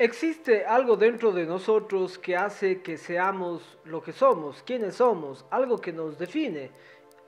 [0.00, 5.76] Existe algo dentro de nosotros que hace que seamos lo que somos, quienes somos, algo
[5.76, 6.70] que nos define,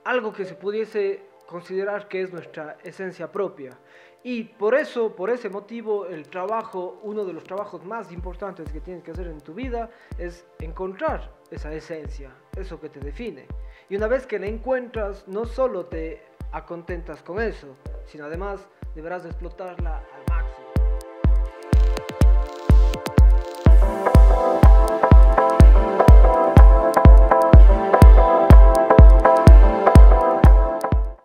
[0.03, 3.77] algo que se pudiese considerar que es nuestra esencia propia.
[4.23, 8.81] Y por eso, por ese motivo, el trabajo, uno de los trabajos más importantes que
[8.81, 13.45] tienes que hacer en tu vida es encontrar esa esencia, eso que te define.
[13.87, 17.75] Y una vez que la encuentras, no solo te acontentas con eso,
[18.07, 20.62] sino además deberás explotarla al máximo.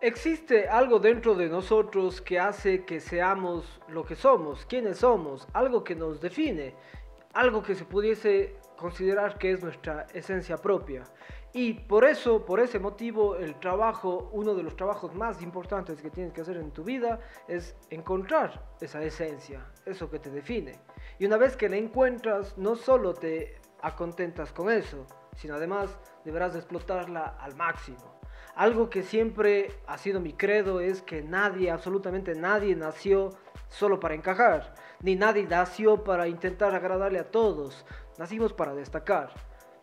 [0.09, 5.83] Existe algo dentro de nosotros que hace que seamos lo que somos, quienes somos, algo
[5.83, 6.73] que nos define,
[7.33, 11.03] algo que se pudiese considerar que es nuestra esencia propia.
[11.53, 16.09] Y por eso, por ese motivo, el trabajo, uno de los trabajos más importantes que
[16.09, 20.79] tienes que hacer en tu vida es encontrar esa esencia, eso que te define.
[21.19, 26.55] Y una vez que la encuentras, no solo te acontentas con eso, sino además deberás
[26.55, 28.18] explotarla al máximo.
[28.59, 33.29] Algo que siempre ha sido mi credo es que nadie, absolutamente nadie nació
[33.69, 37.85] solo para encajar, ni nadie nació para intentar agradarle a todos.
[38.17, 39.31] Nacimos para destacar,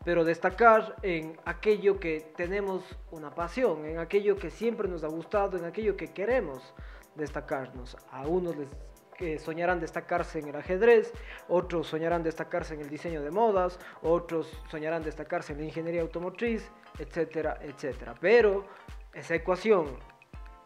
[0.04, 5.56] pero destacar en aquello que tenemos una pasión, en aquello que siempre nos ha gustado,
[5.56, 6.74] en aquello que queremos
[7.14, 7.96] destacarnos.
[8.10, 8.68] A unos les
[9.16, 11.12] que soñarán destacarse en el ajedrez,
[11.48, 16.70] otros soñarán destacarse en el diseño de modas, otros soñarán destacarse en la ingeniería automotriz,
[16.98, 18.14] etcétera, etcétera.
[18.20, 18.66] Pero
[19.12, 19.96] esa ecuación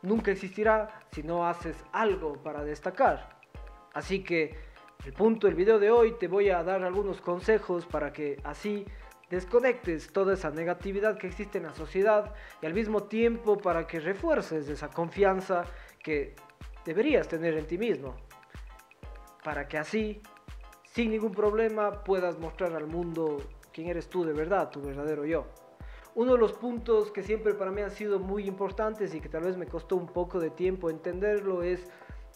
[0.03, 3.41] nunca existirá si no haces algo para destacar.
[3.93, 4.55] Así que
[5.05, 8.85] el punto del video de hoy te voy a dar algunos consejos para que así
[9.31, 14.01] desconectes toda esa negatividad que existe en la sociedad y al mismo tiempo para que
[14.01, 15.65] refuerces esa confianza
[16.03, 16.35] que
[16.85, 18.17] deberías tener en ti mismo.
[19.45, 20.21] Para que así,
[20.93, 23.39] sin ningún problema, puedas mostrar al mundo
[23.73, 25.47] quién eres tú de verdad, tu verdadero yo.
[26.15, 29.45] Uno de los puntos que siempre para mí han sido muy importantes y que tal
[29.45, 31.87] vez me costó un poco de tiempo entenderlo es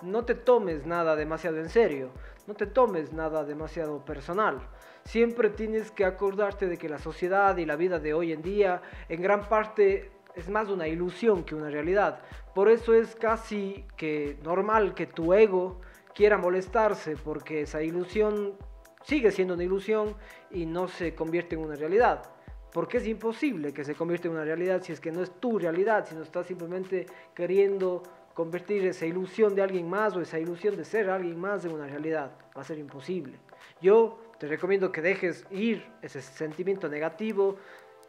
[0.02, 2.10] no te tomes nada demasiado en serio,
[2.46, 4.60] no te tomes nada demasiado personal.
[5.04, 8.80] Siempre tienes que acordarte de que la sociedad y la vida de hoy en día
[9.08, 12.20] en gran parte es más una ilusión que una realidad.
[12.54, 15.80] Por eso es casi que normal que tu ego
[16.14, 18.54] quiera molestarse porque esa ilusión
[19.02, 20.14] sigue siendo una ilusión
[20.50, 22.34] y no se convierte en una realidad
[22.74, 25.60] porque es imposible que se convierta en una realidad si es que no es tu
[25.60, 28.02] realidad, si no estás simplemente queriendo
[28.34, 31.86] convertir esa ilusión de alguien más o esa ilusión de ser alguien más en una
[31.86, 32.32] realidad.
[32.54, 33.38] Va a ser imposible.
[33.80, 37.58] Yo te recomiendo que dejes ir ese sentimiento negativo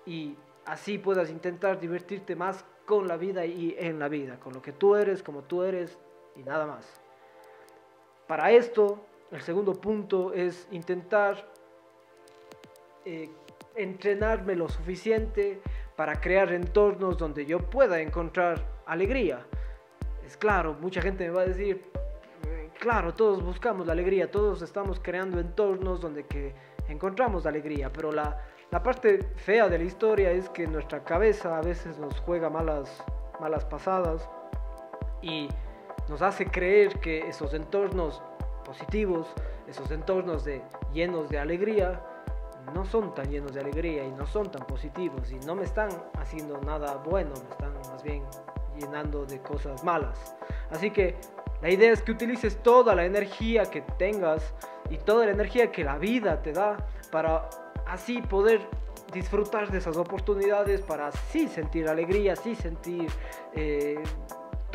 [0.04, 4.64] y así puedas intentar divertirte más con la vida y en la vida, con lo
[4.64, 6.00] que tú eres, como tú eres
[6.36, 7.05] y nada más.
[8.28, 11.48] Para esto, el segundo punto es intentar
[13.06, 13.30] eh,
[13.76, 15.62] entrenarme lo suficiente
[15.96, 19.46] para crear entornos donde yo pueda encontrar alegría.
[20.26, 21.86] Es claro, mucha gente me va a decir,
[22.48, 26.56] eh, claro, todos buscamos la alegría, todos estamos creando entornos donde que
[26.88, 31.62] encontramos alegría, pero la, la parte fea de la historia es que nuestra cabeza a
[31.62, 33.04] veces nos juega malas,
[33.40, 34.28] malas pasadas
[35.22, 35.48] y
[36.10, 38.22] nos hace creer que esos entornos
[38.64, 39.28] positivos,
[39.68, 40.62] esos entornos de,
[40.94, 42.02] llenos de alegría,
[42.74, 45.90] no son tan llenos de alegría y no son tan positivos y no me están
[46.18, 48.24] haciendo nada bueno, me están más bien
[48.80, 50.36] llenando de cosas malas.
[50.72, 51.16] Así que
[51.62, 54.54] la idea es que utilices toda la energía que tengas
[54.90, 56.78] y toda la energía que la vida te da
[57.12, 57.50] para
[57.88, 58.62] así poder
[59.14, 63.08] disfrutar de esas oportunidades, para así sentir alegría, así sentir
[63.54, 64.04] eh,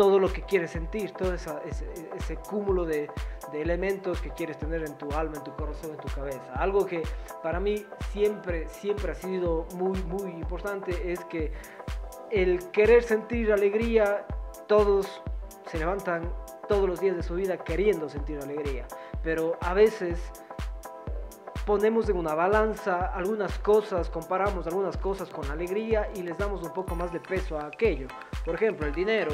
[0.01, 1.51] todo lo que quieres sentir, todo ese,
[2.17, 3.11] ese, cúmulo de,
[3.53, 6.55] de, elementos que quieres tener en tu alma, en tu corazón, en tu cabeza.
[6.55, 7.03] Algo que
[7.43, 11.53] para mí siempre, siempre ha sido muy, muy importante es que
[12.31, 14.25] el querer sentir alegría,
[14.67, 15.21] todos
[15.67, 16.33] se levantan
[16.67, 18.87] todos los días de su vida queriendo sentir alegría,
[19.23, 20.19] pero a veces
[21.67, 26.73] ponemos en una balanza algunas cosas, comparamos algunas cosas con alegría y les damos un
[26.73, 28.09] poco más de peso a aquello.
[28.47, 29.33] Por ejemplo, el dinero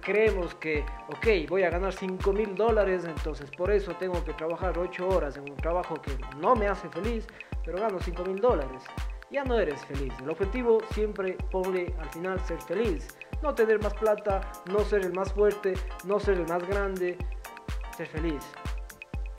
[0.00, 4.78] creemos que, ok, voy a ganar 5 mil dólares, entonces por eso tengo que trabajar
[4.78, 7.26] 8 horas en un trabajo que no me hace feliz,
[7.64, 8.82] pero gano 5 mil dólares.
[9.30, 10.12] Ya no eres feliz.
[10.20, 13.16] El objetivo siempre pone al final ser feliz.
[13.42, 15.74] No tener más plata, no ser el más fuerte,
[16.04, 17.16] no ser el más grande,
[17.96, 18.44] ser feliz.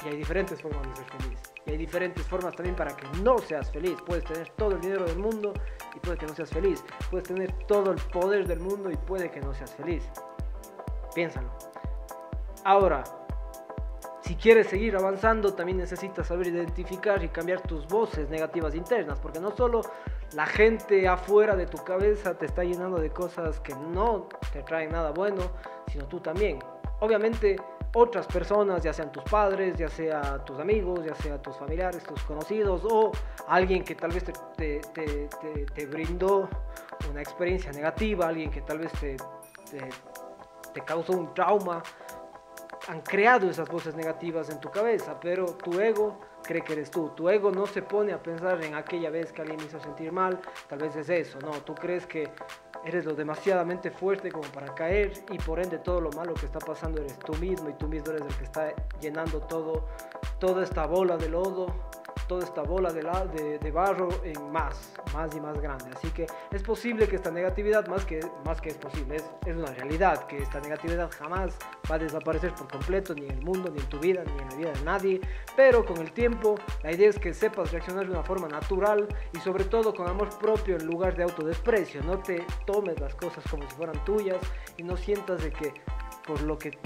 [0.05, 1.39] Y hay diferentes formas de ser feliz.
[1.65, 3.97] Y hay diferentes formas también para que no seas feliz.
[4.05, 5.53] Puedes tener todo el dinero del mundo
[5.95, 6.83] y puede que no seas feliz.
[7.09, 10.09] Puedes tener todo el poder del mundo y puede que no seas feliz.
[11.13, 11.49] Piénsalo.
[12.63, 13.03] Ahora,
[14.21, 19.39] si quieres seguir avanzando, también necesitas saber identificar y cambiar tus voces negativas internas, porque
[19.39, 19.81] no solo
[20.33, 24.91] la gente afuera de tu cabeza te está llenando de cosas que no te traen
[24.91, 25.41] nada bueno,
[25.91, 26.59] sino tú también.
[26.99, 27.57] Obviamente
[27.93, 32.21] otras personas, ya sean tus padres, ya sea tus amigos, ya sea tus familiares, tus
[32.23, 33.11] conocidos o
[33.47, 34.23] alguien que tal vez
[34.55, 35.27] te, te,
[35.75, 36.47] te, brindó
[37.09, 39.17] una experiencia negativa, alguien que tal vez te,
[40.73, 41.83] te causó un trauma,
[42.87, 47.09] han creado esas voces negativas en tu cabeza, pero tu ego cree que eres tú.
[47.09, 50.11] Tu ego no se pone a pensar en aquella vez que alguien me hizo sentir
[50.11, 52.31] mal, tal vez es eso, no, tú crees que
[52.83, 56.59] eres lo demasiadamente fuerte como para caer y por ende todo lo malo que está
[56.59, 59.85] pasando eres tú mismo y tú mismo eres el que está llenando todo,
[60.39, 61.67] toda esta bola de lodo
[62.31, 65.87] toda esta bola de, de, barro en más, más y más grande.
[65.93, 69.57] Así que es posible que esta negatividad, más que, más que es posible, es, es
[69.57, 71.57] una realidad, que esta negatividad jamás
[71.91, 74.49] va a desaparecer por completo, ni en el mundo, ni en tu vida, ni en
[74.49, 75.21] la vida de nadie.
[75.57, 79.39] Pero con el tiempo, la idea es que sepas reaccionar de una forma natural y
[79.39, 82.01] sobre todo con amor propio en lugar de autodesprecio.
[82.01, 84.37] No te tomes las cosas como si fueran tuyas
[84.77, 85.73] y no sientas de que
[86.25, 86.77] por lo que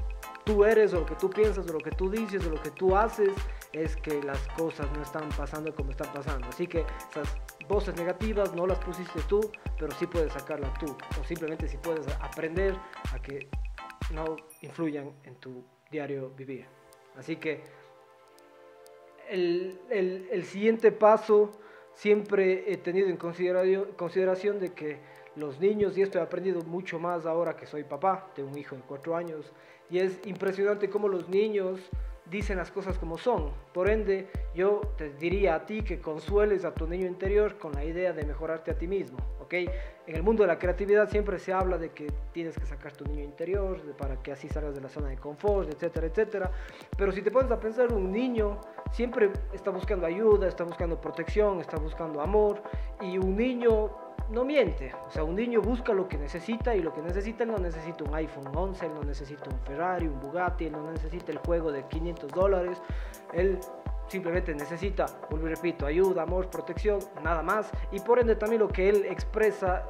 [0.43, 2.71] tú eres o lo que tú piensas o lo que tú dices o lo que
[2.71, 3.29] tú haces
[3.75, 6.47] es que las cosas no están pasando como están pasando.
[6.47, 7.37] Así que esas
[7.67, 10.95] voces negativas no las pusiste tú, pero sí puedes sacarlas tú.
[11.19, 12.73] O simplemente si puedes aprender
[13.13, 13.49] a que
[14.13, 16.65] no influyan en tu diario vivir.
[17.17, 17.63] Así que
[19.29, 21.51] el, el, siguiente paso
[21.93, 24.99] siempre he tenido en consideración, consideración de que
[25.35, 28.75] los niños, y esto he aprendido mucho más ahora que soy papá de un hijo
[28.75, 29.51] de cuatro años,
[29.89, 31.79] y es impresionante cómo los niños
[32.29, 33.51] dicen las cosas como son.
[33.73, 37.83] Por ende, yo te diría a ti que consueles a tu niño interior con la
[37.83, 39.53] idea de mejorarte a ti mismo, ¿ok?
[40.07, 43.05] En el mundo de la creatividad siempre se habla de que tienes que sacar tu
[43.05, 46.51] niño interior para que así salgas de la zona de confort, etcétera, etcétera.
[46.97, 48.59] Pero si te pones a pensar, un niño
[48.91, 52.61] siempre está buscando ayuda, está buscando protección, está buscando amor,
[53.01, 54.93] y un niño no miente.
[55.07, 58.03] O sea, un niño busca lo que necesita y lo que necesita él no necesita
[58.03, 61.71] un iPhone 11, él no necesita un Ferrari, un Bugatti, él no necesita el juego
[61.71, 62.81] de 500 dólares.
[63.33, 63.59] Él
[64.07, 67.69] simplemente necesita, vuelvo y repito, ayuda, amor, protección, nada más.
[67.91, 69.87] Y por ende también lo que él expresa,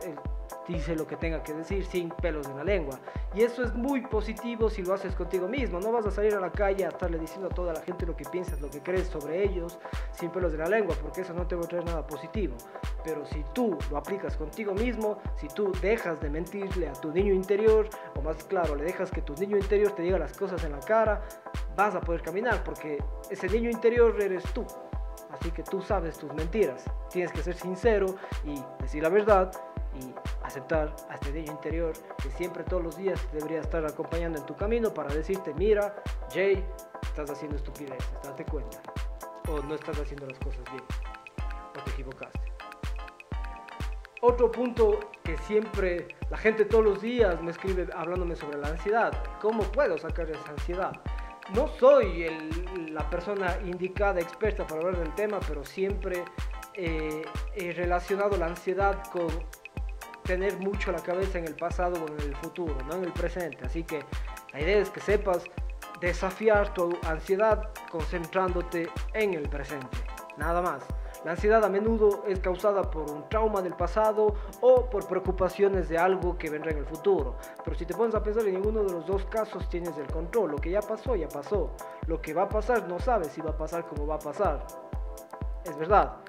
[0.68, 3.00] dice lo que tenga que decir sin pelos en la lengua.
[3.33, 5.80] Y eso es muy positivo si lo haces contigo mismo.
[5.80, 8.15] No vas a salir a la calle a estarle diciendo a toda la gente lo
[8.15, 9.77] que piensas, lo que crees sobre ellos,
[10.12, 12.56] sin pelos en la lengua, porque eso no te va a traer nada positivo.
[13.03, 17.33] Pero si tú lo aplicas contigo mismo, si tú dejas de mentirle a tu niño
[17.33, 20.71] interior, o más claro, le dejas que tu niño interior te diga las cosas en
[20.71, 21.21] la cara,
[21.75, 24.65] vas a poder caminar, porque ese niño interior eres tú.
[25.31, 26.83] Así que tú sabes tus mentiras.
[27.09, 28.15] Tienes que ser sincero
[28.45, 29.51] y decir la verdad
[30.00, 30.13] y
[30.44, 34.56] aceptar a este niño interior que siempre todos los días debería estar acompañando en tu
[34.56, 35.95] camino para decirte, mira,
[36.33, 36.63] Jay,
[37.01, 38.81] estás haciendo estupideces, date cuenta.
[39.47, 40.83] O no estás haciendo las cosas bien.
[41.77, 42.39] O te equivocaste.
[44.21, 49.13] Otro punto que siempre la gente todos los días me escribe hablándome sobre la ansiedad.
[49.39, 50.94] ¿Cómo puedo sacar esa ansiedad?
[51.53, 52.27] No soy
[52.89, 56.25] la persona indicada, experta para hablar del tema, pero siempre
[56.74, 57.24] eh,
[57.56, 59.27] he relacionado la ansiedad con
[60.25, 63.66] tener mucho la cabeza en el pasado o en el futuro, no en el presente.
[63.66, 64.04] Así que
[64.51, 65.44] la idea es que sepas
[66.01, 69.98] desafiar tu ansiedad concentrándote en el presente,
[70.38, 70.83] nada más.
[71.24, 75.97] La ansiedad a menudo es causada por un trauma del pasado o por preocupaciones de
[75.97, 77.38] algo que vendrá en el futuro.
[77.64, 80.52] Pero si te pones a pensar en ninguno de los dos casos tienes el control.
[80.52, 81.71] Lo que ya pasó, ya pasó.
[82.06, 84.68] Lo que va a pasar no sabes si va a pasar como va a pasar.
[85.64, 86.25] Es verdad.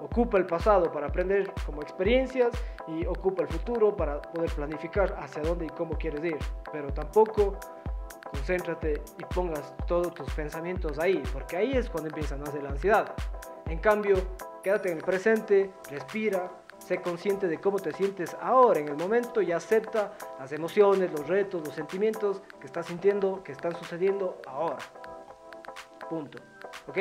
[0.00, 2.50] Ocupa el pasado para aprender como experiencias
[2.88, 6.38] y ocupa el futuro para poder planificar hacia dónde y cómo quieres ir.
[6.72, 7.58] Pero tampoco
[8.30, 12.70] concéntrate y pongas todos tus pensamientos ahí, porque ahí es cuando empieza a nacer la
[12.70, 13.14] ansiedad.
[13.66, 14.16] En cambio,
[14.62, 19.42] quédate en el presente, respira, sé consciente de cómo te sientes ahora, en el momento,
[19.42, 24.78] y acepta las emociones, los retos, los sentimientos que estás sintiendo, que están sucediendo ahora.
[26.08, 26.38] Punto.
[26.88, 26.98] ¿Ok?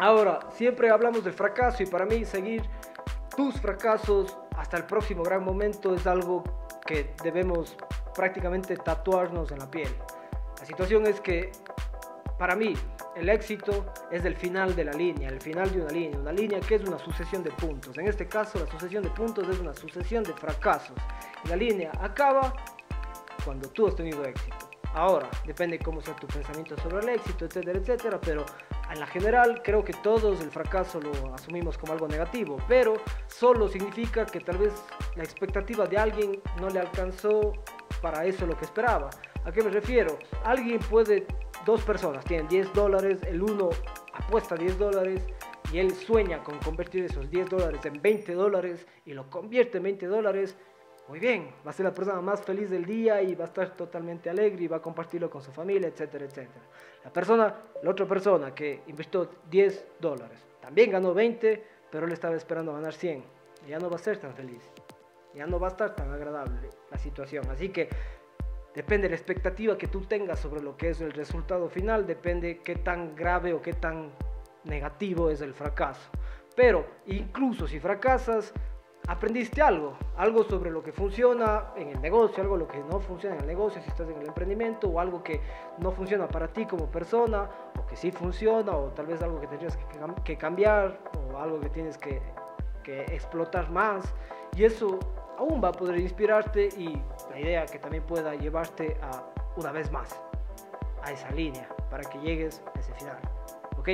[0.00, 2.62] Ahora, siempre hablamos del fracaso y para mí seguir
[3.36, 6.42] tus fracasos hasta el próximo gran momento es algo
[6.86, 7.76] que debemos
[8.14, 9.94] prácticamente tatuarnos en la piel.
[10.58, 11.52] La situación es que
[12.38, 12.72] para mí
[13.14, 16.60] el éxito es el final de la línea, el final de una línea, una línea
[16.60, 17.98] que es una sucesión de puntos.
[17.98, 20.96] En este caso la sucesión de puntos es una sucesión de fracasos.
[21.46, 22.54] La línea acaba
[23.44, 24.56] cuando tú has tenido éxito.
[24.94, 28.46] Ahora, depende cómo sea tu pensamiento sobre el éxito, etcétera, etcétera, pero
[28.92, 32.94] en la general creo que todos el fracaso lo asumimos como algo negativo, pero
[33.26, 34.72] solo significa que tal vez
[35.16, 37.52] la expectativa de alguien no le alcanzó
[38.02, 39.10] para eso lo que esperaba.
[39.44, 40.18] ¿A qué me refiero?
[40.44, 41.26] Alguien puede
[41.64, 43.70] dos personas tienen 10 dólares, el uno
[44.12, 45.26] apuesta 10 dólares
[45.72, 49.84] y él sueña con convertir esos 10 dólares en 20 dólares y lo convierte en
[49.84, 50.56] 20 dólares,
[51.10, 53.70] muy bien, va a ser la persona más feliz del día y va a estar
[53.74, 56.64] totalmente alegre y va a compartirlo con su familia, etcétera, etcétera.
[57.02, 57.52] La persona,
[57.82, 62.94] la otra persona que invirtió 10 dólares, también ganó 20, pero él estaba esperando ganar
[62.94, 63.24] 100.
[63.66, 64.62] Y ya no va a ser tan feliz,
[65.34, 67.44] ya no va a estar tan agradable la situación.
[67.50, 67.88] Así que
[68.72, 72.60] depende de la expectativa que tú tengas sobre lo que es el resultado final, depende
[72.60, 74.12] qué tan grave o qué tan
[74.62, 76.08] negativo es el fracaso.
[76.54, 78.54] Pero incluso si fracasas,
[79.10, 83.34] aprendiste algo, algo sobre lo que funciona en el negocio, algo lo que no funciona
[83.34, 85.40] en el negocio si estás en el emprendimiento, o algo que
[85.78, 89.48] no funciona para ti como persona, o que sí funciona, o tal vez algo que
[89.48, 89.76] tendrías
[90.22, 90.96] que, cambiar,
[91.28, 92.22] o algo que tienes que,
[92.84, 94.14] que explotar más.
[94.56, 95.00] Y eso
[95.36, 99.24] aún va a poder inspirarte y la idea que también pueda llevarte a
[99.56, 100.20] una vez más
[101.02, 103.18] a esa línea para que llegues a ese final.
[103.76, 103.88] ¿Ok?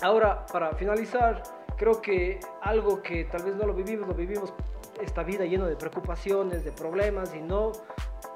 [0.00, 1.42] Ahora, para finalizar,
[1.78, 4.52] creo que algo que tal vez no lo vivimos, lo vivimos
[5.00, 7.72] esta vida lleno de preocupaciones, de problemas y no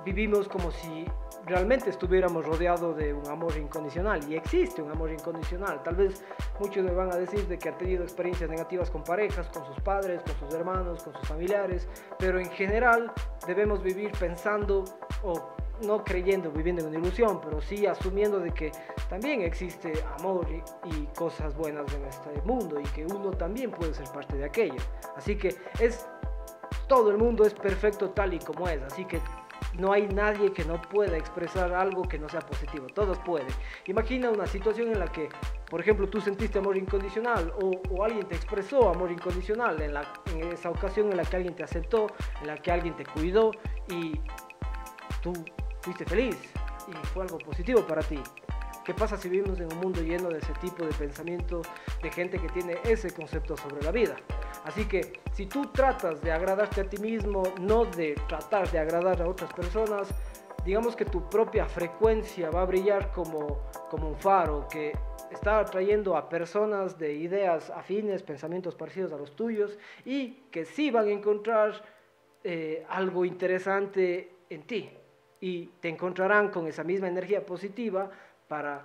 [0.04, 1.06] vivimos como si
[1.44, 5.82] realmente estuviéramos rodeados de un amor incondicional y existe un amor incondicional.
[5.82, 6.24] Tal vez
[6.60, 9.80] muchos me van a decir de que han tenido experiencias negativas con parejas, con sus
[9.80, 13.12] padres, con sus hermanos, con sus familiares, pero en general
[13.46, 14.84] debemos vivir pensando
[15.24, 15.50] o
[15.82, 18.72] no creyendo, viviendo en una ilusión, pero sí asumiendo de que
[19.08, 20.62] también existe amor y,
[21.16, 24.80] cosas buenas en este mundo y que uno también puede ser parte de aquello.
[25.16, 26.06] Así que es
[26.88, 29.20] todo el mundo es perfecto tal y como es, así que
[29.78, 33.46] no hay nadie que no pueda expresar algo que no sea positivo, todos pueden.
[33.86, 35.28] Imagina una situación en la que,
[35.70, 40.52] por ejemplo, tú sentiste amor incondicional o, alguien te expresó amor incondicional en, la, en
[40.52, 42.08] esa ocasión en la que alguien te aceptó,
[42.40, 43.52] en la que alguien te cuidó
[43.88, 44.20] y
[45.22, 45.32] tú
[45.82, 46.36] fuiste feliz
[46.88, 48.18] y fue algo positivo para ti.
[48.84, 51.62] ¿Qué pasa si vivimos en un mundo lleno de ese tipo de pensamiento
[52.02, 54.16] de gente que tiene ese concepto sobre la vida?
[54.64, 59.22] Así que si tú tratas de agradarte a ti mismo, no de tratar de agradar
[59.22, 60.08] a otras personas,
[60.64, 64.92] digamos que tu propia frecuencia va a brillar como, como un faro que
[65.30, 70.90] está atrayendo a personas de ideas afines, pensamientos parecidos a los tuyos y que sí
[70.90, 71.84] van a encontrar
[72.42, 74.90] eh, algo interesante en ti
[75.42, 78.08] y te encontrarán con esa misma energía positiva
[78.46, 78.84] para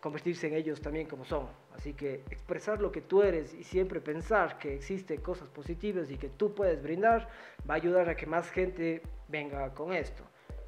[0.00, 1.48] convertirse en ellos también como son.
[1.74, 6.18] Así que expresar lo que tú eres y siempre pensar que existen cosas positivas y
[6.18, 7.28] que tú puedes brindar
[7.68, 10.22] va a ayudar a que más gente venga con esto.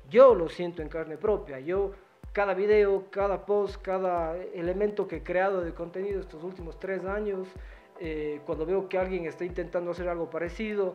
[0.09, 1.61] Yo lo siento en carne propia.
[1.61, 1.93] Yo
[2.33, 7.47] cada video, cada post, cada elemento que he creado de contenido estos últimos tres años,
[8.01, 10.95] eh, cuando veo que alguien está intentando hacer algo parecido,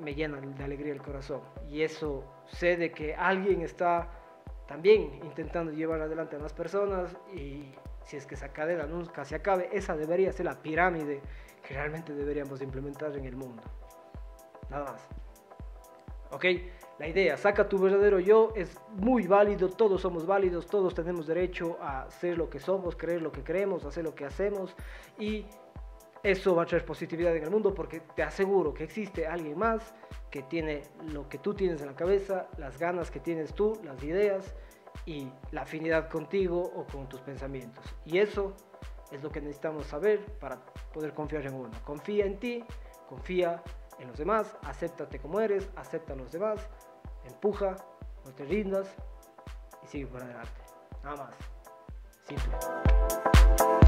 [0.00, 1.40] me llena de alegría el corazón.
[1.70, 4.10] Y eso sé de que alguien está
[4.66, 7.72] también intentando llevar adelante a más personas y
[8.04, 11.20] si es que esa cadena nunca se acabe, esa debería ser la pirámide
[11.66, 13.62] que realmente deberíamos implementar en el mundo.
[14.70, 15.08] Nada más.
[16.30, 16.44] ¿Ok?
[16.98, 21.78] La idea, saca tu verdadero yo, es muy válido, todos somos válidos, todos tenemos derecho
[21.80, 24.74] a ser lo que somos, creer lo que creemos, hacer lo que hacemos
[25.18, 25.46] y
[26.22, 29.94] eso va a traer positividad en el mundo porque te aseguro que existe alguien más
[30.30, 30.82] que tiene
[31.12, 34.54] lo que tú tienes en la cabeza, las ganas que tienes tú, las ideas
[35.06, 37.84] y la afinidad contigo o con tus pensamientos.
[38.04, 38.54] Y eso
[39.10, 40.60] es lo que necesitamos saber para
[40.92, 41.70] poder confiar en uno.
[41.84, 42.64] Confía en ti,
[43.08, 43.62] confía
[43.98, 46.68] en los demás, acéptate como eres, acepta a los demás,
[47.24, 47.76] empuja,
[48.24, 48.88] no te rindas
[49.82, 50.60] y sigue para adelante.
[51.02, 51.34] Nada más.
[52.26, 53.87] Simple.